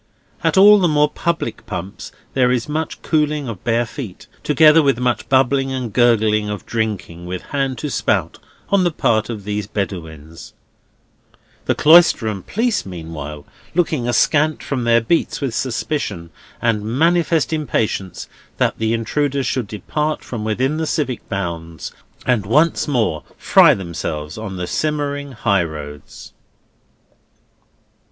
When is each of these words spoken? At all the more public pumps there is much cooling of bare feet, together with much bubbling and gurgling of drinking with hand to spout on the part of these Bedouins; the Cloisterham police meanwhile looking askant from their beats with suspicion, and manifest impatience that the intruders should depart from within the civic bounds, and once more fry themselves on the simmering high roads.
At 0.43 0.57
all 0.57 0.79
the 0.79 0.87
more 0.87 1.07
public 1.11 1.63
pumps 1.67 2.11
there 2.33 2.49
is 2.51 2.67
much 2.67 3.03
cooling 3.03 3.47
of 3.47 3.63
bare 3.63 3.85
feet, 3.85 4.25
together 4.43 4.81
with 4.81 4.97
much 4.97 5.29
bubbling 5.29 5.71
and 5.71 5.93
gurgling 5.93 6.49
of 6.49 6.65
drinking 6.65 7.27
with 7.27 7.43
hand 7.43 7.77
to 7.77 7.91
spout 7.91 8.39
on 8.69 8.83
the 8.83 8.89
part 8.89 9.29
of 9.29 9.43
these 9.43 9.67
Bedouins; 9.67 10.53
the 11.65 11.75
Cloisterham 11.75 12.41
police 12.41 12.83
meanwhile 12.83 13.45
looking 13.75 14.07
askant 14.07 14.63
from 14.63 14.85
their 14.85 15.01
beats 15.01 15.39
with 15.39 15.53
suspicion, 15.53 16.31
and 16.59 16.83
manifest 16.83 17.53
impatience 17.53 18.27
that 18.57 18.79
the 18.79 18.93
intruders 18.93 19.45
should 19.45 19.67
depart 19.67 20.23
from 20.23 20.43
within 20.43 20.77
the 20.77 20.87
civic 20.87 21.29
bounds, 21.29 21.91
and 22.25 22.47
once 22.47 22.87
more 22.87 23.21
fry 23.37 23.75
themselves 23.75 24.35
on 24.35 24.57
the 24.57 24.65
simmering 24.65 25.33
high 25.33 25.63
roads. 25.63 26.33